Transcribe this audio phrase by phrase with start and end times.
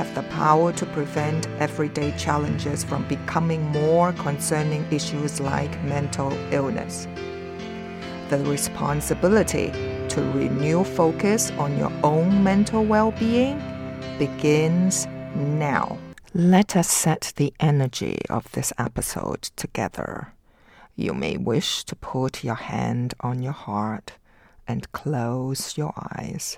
[0.00, 7.06] have the power to prevent everyday challenges from becoming more concerning issues like mental illness.
[8.30, 9.68] The responsibility
[10.08, 13.58] to renew focus on your own mental well being
[14.18, 15.98] begins now.
[16.32, 20.32] Let us set the energy of this episode together.
[20.96, 24.12] You may wish to put your hand on your heart
[24.66, 26.56] and close your eyes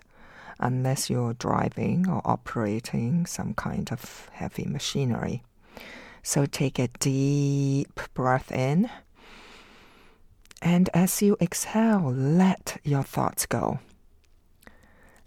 [0.63, 5.43] unless you're driving or operating some kind of heavy machinery.
[6.23, 8.89] So take a deep breath in.
[10.63, 13.81] And as you exhale, let your thoughts go.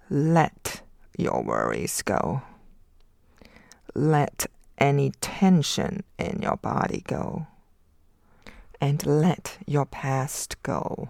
[0.10, 0.82] Let
[1.18, 2.42] your worries go.
[3.94, 4.46] Let
[4.78, 7.48] any tension in your body go.
[8.80, 11.10] And let your past go.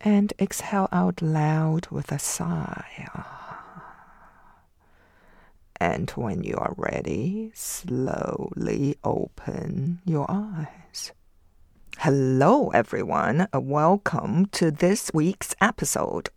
[0.00, 3.08] and exhale out loud with a sigh.
[5.76, 11.12] And when you are ready, slowly open your eyes.
[11.98, 13.48] Hello, everyone.
[13.54, 16.28] Welcome to this week's episode.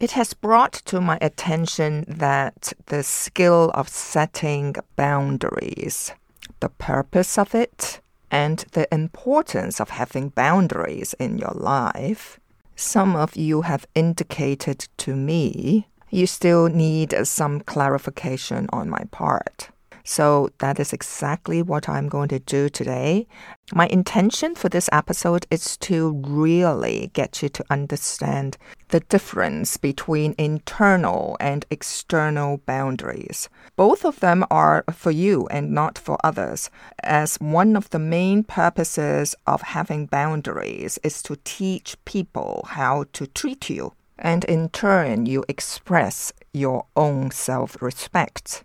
[0.00, 6.12] It has brought to my attention that the skill of setting boundaries,
[6.60, 8.00] the purpose of it,
[8.30, 12.38] and the importance of having boundaries in your life
[12.76, 19.70] some of you have indicated to me you still need some clarification on my part.
[20.08, 23.26] So that is exactly what I'm going to do today.
[23.74, 28.56] My intention for this episode is to really get you to understand
[28.90, 33.48] the difference between internal and external boundaries.
[33.74, 36.70] Both of them are for you and not for others,
[37.02, 43.26] as one of the main purposes of having boundaries is to teach people how to
[43.26, 43.92] treat you.
[44.20, 48.62] And in turn, you express your own self respect.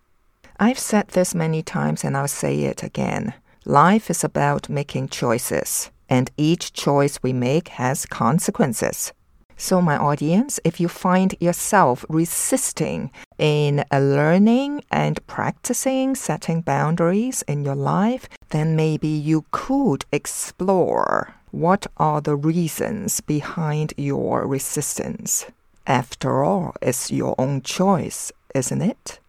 [0.64, 3.34] I've said this many times and I'll say it again.
[3.66, 9.12] Life is about making choices, and each choice we make has consequences.
[9.58, 17.42] So, my audience, if you find yourself resisting in uh, learning and practicing setting boundaries
[17.48, 25.48] in your life, then maybe you could explore what are the reasons behind your resistance.
[25.88, 29.21] After all, it's your own choice, isn't it?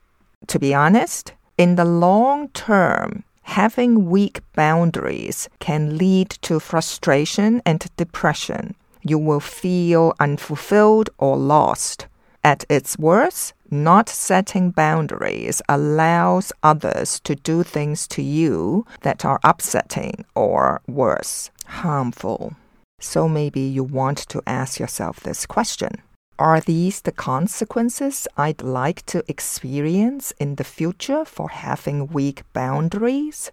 [0.47, 7.87] To be honest, in the long term, having weak boundaries can lead to frustration and
[7.97, 8.75] depression.
[9.03, 12.07] You will feel unfulfilled or lost.
[12.45, 19.41] At its worst, not setting boundaries allows others to do things to you that are
[19.45, 22.55] upsetting or worse, harmful.
[22.99, 26.03] So maybe you want to ask yourself this question
[26.39, 33.51] are these the consequences I'd like to experience in the future for having weak boundaries?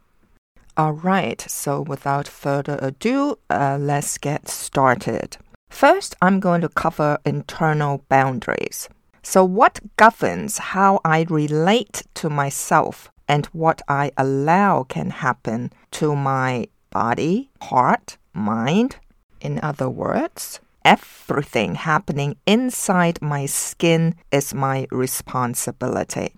[0.77, 5.37] All right, so without further ado, uh, let's get started.
[5.69, 8.89] First, I'm going to cover internal boundaries.
[9.21, 16.15] So, what governs how I relate to myself and what I allow can happen to
[16.15, 18.95] my body, heart, mind?
[19.41, 26.33] In other words, everything happening inside my skin is my responsibility.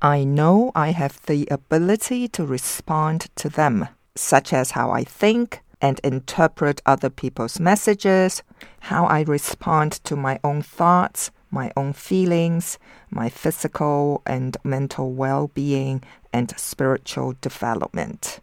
[0.00, 5.62] I know I have the ability to respond to them, such as how I think
[5.80, 8.42] and interpret other people's messages,
[8.80, 12.78] how I respond to my own thoughts, my own feelings,
[13.10, 16.02] my physical and mental well being,
[16.32, 18.40] and spiritual development.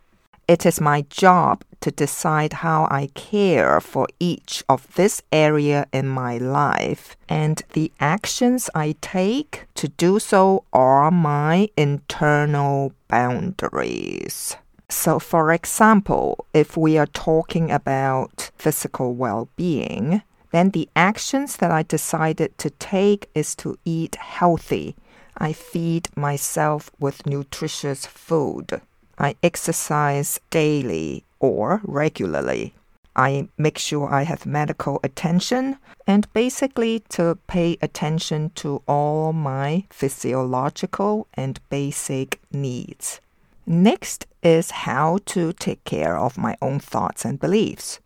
[0.50, 6.08] It is my job to decide how I care for each of this area in
[6.08, 14.58] my life, and the actions I take to do so are my internal boundaries.
[14.90, 21.70] So, for example, if we are talking about physical well being, then the actions that
[21.70, 24.96] I decided to take is to eat healthy.
[25.38, 28.82] I feed myself with nutritious food.
[29.20, 32.74] I exercise daily or regularly.
[33.16, 35.78] I make sure I have medical attention
[36.08, 43.20] and basically to pay attention to all my physiological and basic needs.
[43.68, 48.00] Next is how to take care of my own thoughts and beliefs.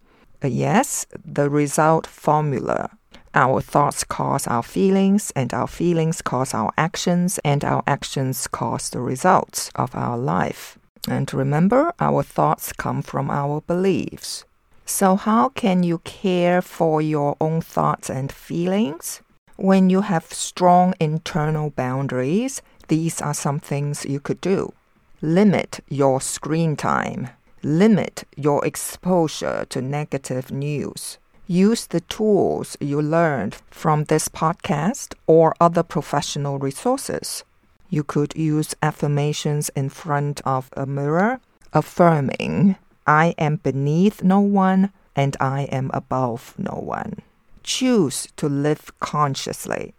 [0.44, 2.90] Yes, the result formula.
[3.36, 8.90] Our thoughts cause our feelings, and our feelings cause our actions, and our actions cause
[8.90, 10.78] the results of our life.
[11.08, 14.46] And remember, our thoughts come from our beliefs.
[14.86, 19.22] So, how can you care for your own thoughts and feelings?
[19.56, 24.74] When you have strong internal boundaries, these are some things you could do.
[25.22, 27.30] Limit your screen time.
[27.62, 31.18] Limit your exposure to negative news.
[31.48, 37.44] Use the tools you learned from this podcast or other professional resources.
[37.94, 41.40] You could use affirmations in front of a mirror,
[41.74, 42.76] affirming,
[43.06, 47.20] I am beneath no one and I am above no one.
[47.62, 49.94] Choose to live consciously.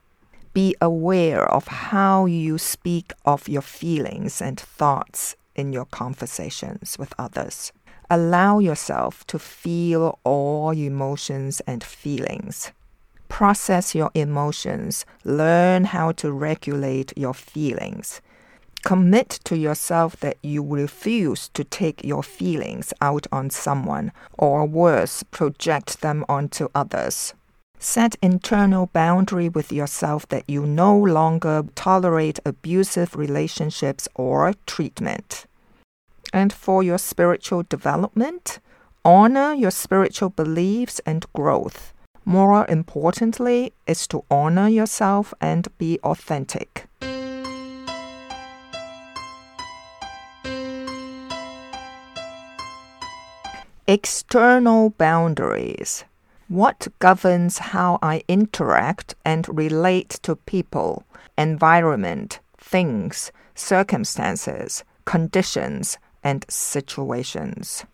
[0.53, 7.15] Be aware of how you speak of your feelings and thoughts in your conversations with
[7.17, 7.71] others.
[8.11, 12.73] Allow yourself to feel all emotions and feelings
[13.35, 18.21] process your emotions, learn how to regulate your feelings.
[18.85, 25.25] Commit to yourself that you refuse to take your feelings out on someone, or worse,
[25.33, 27.35] project them onto others.
[27.81, 35.47] Set internal boundary with yourself that you no longer tolerate abusive relationships or treatment.
[36.33, 38.61] And for your spiritual development,
[39.05, 41.94] honor your spiritual beliefs and growth.
[42.25, 46.87] More importantly, is to honor yourself and be authentic.
[53.87, 56.05] External boundaries.
[56.49, 61.05] What governs how I interact and relate to people,
[61.37, 67.85] environment, things, circumstances, conditions, and situations.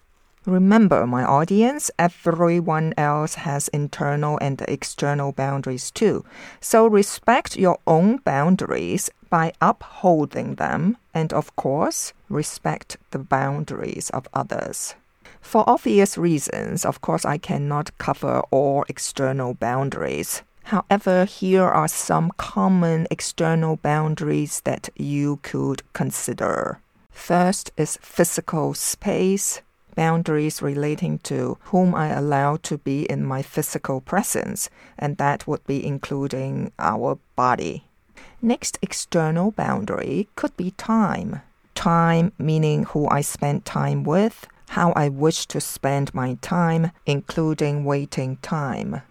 [0.46, 6.24] Remember, my audience, everyone else has internal and external boundaries too.
[6.60, 14.28] So respect your own boundaries by upholding them, and of course, respect the boundaries of
[14.32, 14.94] others.
[15.42, 20.42] For obvious reasons, of course, I cannot cover all external boundaries.
[20.64, 26.80] However, here are some common external boundaries that you could consider.
[27.10, 29.60] First is physical space
[29.94, 35.66] boundaries relating to whom I allow to be in my physical presence, and that would
[35.66, 37.84] be including our body.
[38.42, 41.42] Next external boundary could be time.
[41.74, 47.84] Time meaning who I spend time with, how I wish to spend my time, including
[47.84, 49.02] waiting time.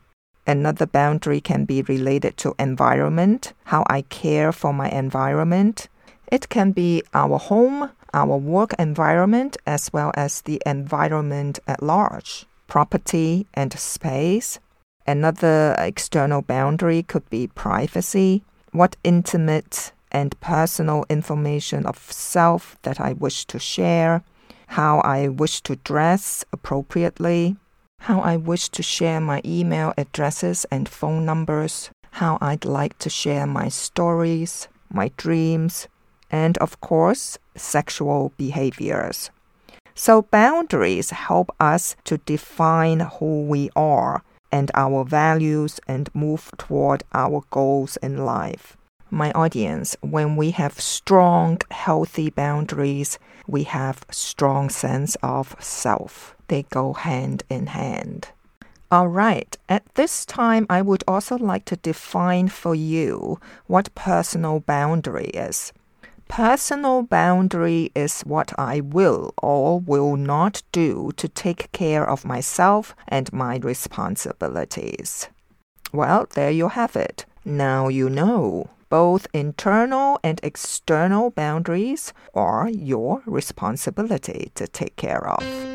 [0.48, 5.90] Another boundary can be related to environment, how I care for my environment.
[6.32, 12.46] It can be our home, our work environment as well as the environment at large,
[12.68, 14.60] property and space.
[15.06, 23.14] Another external boundary could be privacy, what intimate and personal information of self that I
[23.14, 24.24] wish to share,
[24.68, 27.58] how I wish to dress appropriately,
[28.02, 33.10] how I wish to share my email addresses and phone numbers, how I'd like to
[33.10, 35.88] share my stories, my dreams,
[36.32, 39.30] and of course, sexual behaviors.
[39.96, 47.04] So boundaries help us to define who we are and our values and move toward
[47.14, 48.78] our goals in life.
[49.12, 53.18] My audience, when we have strong, healthy boundaries,
[53.48, 56.36] we have strong sense of self.
[56.48, 58.30] They go hand in hand.
[58.92, 64.60] All right, at this time, I would also like to define for you what personal
[64.60, 65.74] boundary is.
[66.30, 72.96] Personal boundary is what I will or will not do to take care of myself
[73.08, 75.28] and my responsibilities.
[75.92, 77.26] Well, there you have it.
[77.44, 78.70] Now you know.
[78.90, 85.69] Both internal and external boundaries are your responsibility to take care of.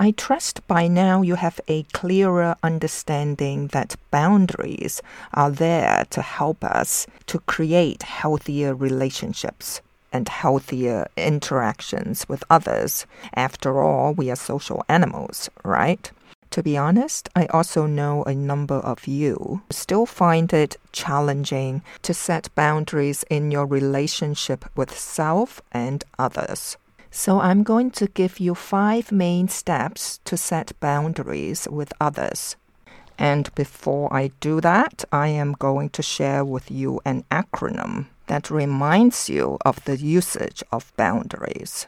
[0.00, 5.02] I trust by now you have a clearer understanding that boundaries
[5.34, 9.80] are there to help us to create healthier relationships
[10.12, 13.06] and healthier interactions with others.
[13.34, 16.08] After all, we are social animals, right?
[16.50, 22.14] To be honest, I also know a number of you still find it challenging to
[22.14, 26.76] set boundaries in your relationship with self and others.
[27.10, 32.56] So I'm going to give you five main steps to set boundaries with others.
[33.18, 38.50] And before I do that, I am going to share with you an acronym that
[38.50, 41.86] reminds you of the usage of boundaries.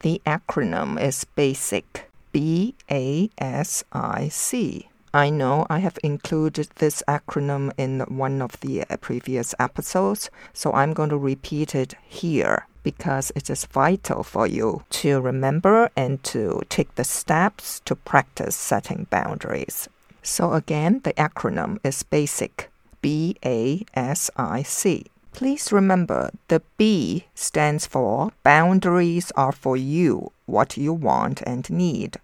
[0.00, 2.08] The acronym is BASIC.
[2.32, 4.88] B A S I C.
[5.12, 10.94] I know I have included this acronym in one of the previous episodes, so I'm
[10.94, 16.62] going to repeat it here because it is vital for you to remember and to
[16.68, 19.88] take the steps to practice setting boundaries.
[20.22, 22.70] So, again, the acronym is BASIC
[23.00, 25.06] B A S I C.
[25.32, 32.18] Please remember the B stands for boundaries are for you, what you want and need.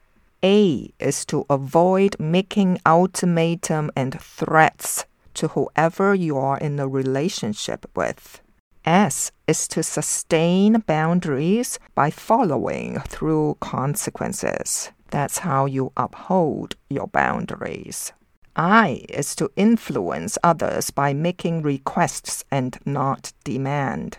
[0.45, 7.87] A is to avoid making ultimatum and threats to whoever you are in a relationship
[7.97, 8.41] with.
[8.89, 14.91] S is to sustain boundaries by following through consequences.
[15.11, 18.15] That's how you uphold your boundaries.
[18.57, 24.19] I is to influence others by making requests and not demand.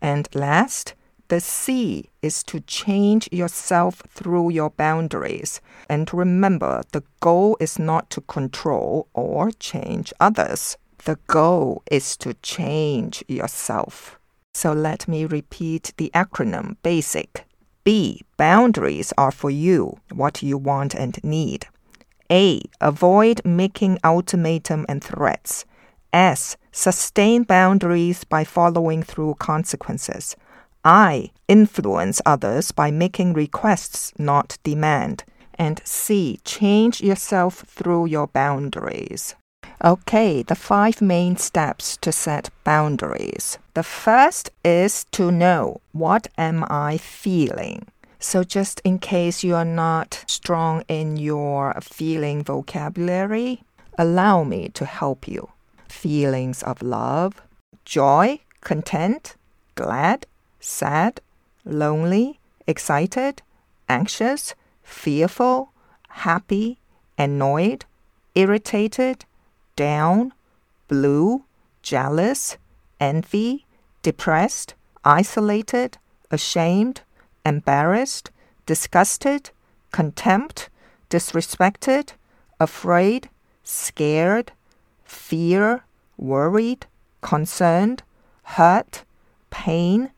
[0.00, 0.94] And last,
[1.28, 5.60] the C is to change yourself through your boundaries.
[5.90, 10.78] And remember, the goal is not to control or change others.
[11.06, 14.18] The goal is to change yourself.
[14.54, 17.44] So let me repeat the acronym BASIC.
[17.84, 18.22] B.
[18.36, 21.68] Boundaries are for you, what you want and need.
[22.28, 22.60] A.
[22.80, 25.64] Avoid making ultimatum and threats.
[26.12, 26.56] S.
[26.72, 30.34] Sustain boundaries by following through consequences.
[30.84, 31.30] I.
[31.46, 35.22] Influence others by making requests, not demand.
[35.54, 36.40] And C.
[36.44, 39.36] Change yourself through your boundaries.
[39.84, 43.58] Okay, the five main steps to set boundaries.
[43.74, 47.86] The first is to know what am I feeling?
[48.18, 53.62] So just in case you are not strong in your feeling vocabulary,
[53.98, 55.50] allow me to help you.
[55.88, 57.42] Feelings of love,
[57.84, 59.36] joy, content,
[59.74, 60.26] glad,
[60.58, 61.20] sad,
[61.66, 63.42] lonely, excited,
[63.90, 65.72] anxious, fearful,
[66.08, 66.78] happy,
[67.18, 67.84] annoyed,
[68.34, 69.26] irritated,
[69.76, 70.32] down,
[70.88, 71.44] blue,
[71.82, 72.56] jealous,
[72.98, 73.66] envy,
[74.02, 75.98] depressed, isolated,
[76.30, 77.02] ashamed,
[77.44, 78.30] embarrassed,
[78.66, 79.50] disgusted,
[79.92, 80.68] contempt,
[81.08, 82.12] disrespected,
[82.58, 83.28] afraid,
[83.62, 84.52] scared,
[85.04, 85.84] fear,
[86.16, 86.86] worried,
[87.20, 88.02] concerned,
[88.42, 89.04] hurt,
[89.50, 90.10] pain,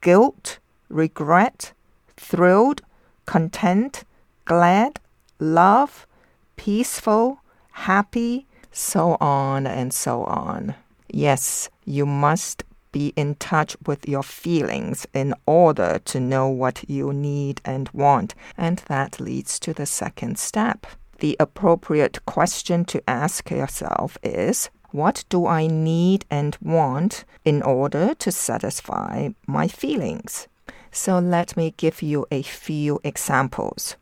[0.00, 1.72] guilt, regret,
[2.16, 2.82] thrilled,
[3.26, 4.04] content,
[4.44, 5.00] glad,
[5.38, 6.06] love,
[6.56, 7.40] peaceful,
[7.72, 10.74] happy, so on and so on.
[11.08, 17.12] Yes, you must be in touch with your feelings in order to know what you
[17.12, 18.34] need and want.
[18.56, 20.86] And that leads to the second step.
[21.18, 28.14] The appropriate question to ask yourself is What do I need and want in order
[28.14, 30.48] to satisfy my feelings?
[30.90, 33.96] So let me give you a few examples.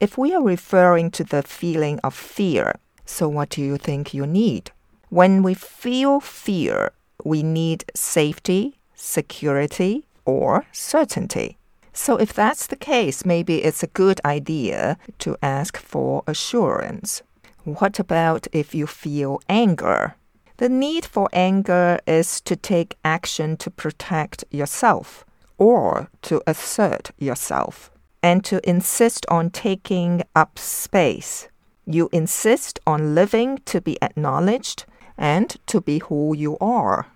[0.00, 4.26] If we are referring to the feeling of fear, so, what do you think you
[4.26, 4.72] need?
[5.08, 6.92] When we feel fear,
[7.24, 11.56] we need safety, security, or certainty.
[11.92, 17.22] So, if that's the case, maybe it's a good idea to ask for assurance.
[17.64, 20.14] What about if you feel anger?
[20.58, 25.24] The need for anger is to take action to protect yourself
[25.58, 27.90] or to assert yourself
[28.22, 31.48] and to insist on taking up space.
[31.86, 37.06] You insist on living to be acknowledged and to be who you are.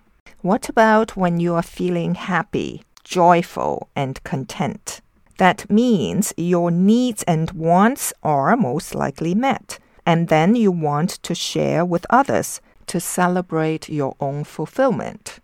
[0.43, 5.00] What about when you are feeling happy, joyful, and content?
[5.39, 11.35] That means your needs and wants are most likely met, and then you want to
[11.35, 15.41] share with others to celebrate your own fulfillment.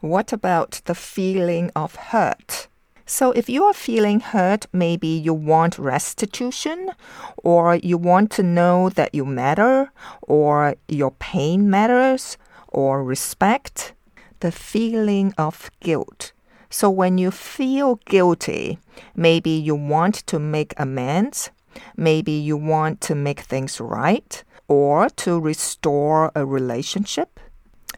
[0.00, 2.68] What about the feeling of hurt?
[3.10, 6.92] So, if you are feeling hurt, maybe you want restitution,
[7.38, 9.90] or you want to know that you matter,
[10.22, 12.38] or your pain matters,
[12.68, 13.94] or respect.
[14.38, 16.30] The feeling of guilt.
[16.70, 18.78] So, when you feel guilty,
[19.16, 21.50] maybe you want to make amends,
[21.96, 27.40] maybe you want to make things right, or to restore a relationship.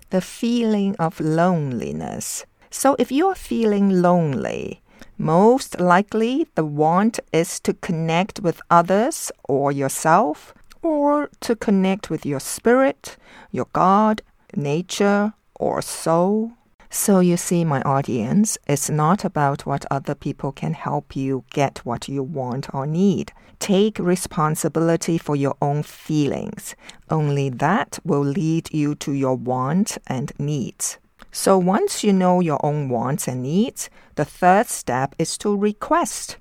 [0.08, 2.46] The feeling of loneliness.
[2.70, 4.80] So if you're feeling lonely,
[5.18, 12.26] most likely the want is to connect with others or yourself, or to connect with
[12.26, 13.16] your spirit,
[13.50, 14.22] your God,
[14.56, 16.52] nature, or soul.
[16.90, 21.78] So you see, my audience, it's not about what other people can help you get
[21.86, 23.32] what you want or need.
[23.60, 26.74] Take responsibility for your own feelings.
[27.08, 30.98] Only that will lead you to your want and needs.
[31.34, 36.36] So once you know your own wants and needs, the third step is to request.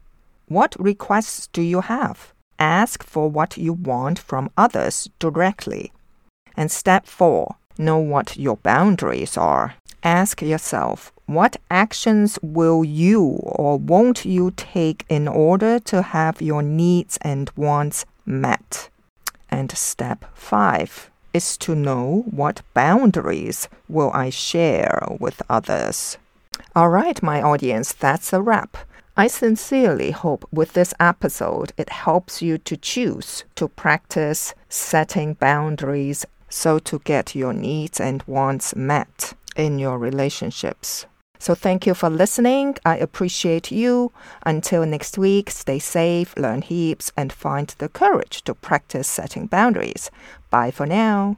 [0.47, 2.33] What requests do you have?
[2.59, 5.93] Ask for what you want from others directly.
[6.57, 9.75] And step four, know what your boundaries are.
[10.03, 16.61] Ask yourself, what actions will you or won't you take in order to have your
[16.61, 18.89] needs and wants met?
[19.49, 26.17] And step five is to know what boundaries will I share with others.
[26.75, 28.77] All right, my audience, that's a wrap.
[29.17, 36.25] I sincerely hope with this episode it helps you to choose to practice setting boundaries
[36.49, 41.05] so to get your needs and wants met in your relationships.
[41.39, 42.75] So thank you for listening.
[42.85, 44.11] I appreciate you.
[44.45, 50.11] Until next week, stay safe, learn heaps, and find the courage to practice setting boundaries.
[50.51, 51.37] Bye for now.